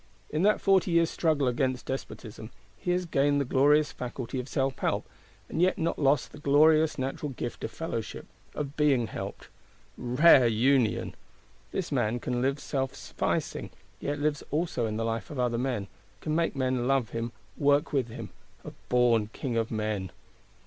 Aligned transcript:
In 0.31 0.41
that 0.41 0.59
forty 0.59 0.89
years 0.89 1.11
"struggle 1.11 1.47
against 1.47 1.85
despotism," 1.85 2.49
he 2.75 2.89
has 2.89 3.05
gained 3.05 3.39
the 3.39 3.45
glorious 3.45 3.91
faculty 3.91 4.39
of 4.39 4.49
self 4.49 4.79
help, 4.79 5.07
and 5.47 5.61
yet 5.61 5.77
not 5.77 5.99
lost 5.99 6.31
the 6.31 6.39
glorious 6.39 6.97
natural 6.97 7.33
gift 7.33 7.63
of 7.63 7.69
fellowship, 7.69 8.25
of 8.55 8.75
being 8.75 9.05
helped. 9.05 9.49
Rare 9.99 10.47
union! 10.47 11.13
This 11.71 11.91
man 11.91 12.19
can 12.19 12.41
live 12.41 12.59
self 12.59 12.95
sufficing—yet 12.95 14.17
lives 14.17 14.41
also 14.49 14.87
in 14.87 14.97
the 14.97 15.05
life 15.05 15.29
of 15.29 15.37
other 15.37 15.59
men; 15.59 15.85
can 16.19 16.33
make 16.33 16.55
men 16.55 16.87
love 16.87 17.11
him, 17.11 17.31
work 17.55 17.93
with 17.93 18.07
him: 18.07 18.31
a 18.65 18.71
born 18.89 19.27
king 19.33 19.55
of 19.55 19.69
men! 19.69 20.09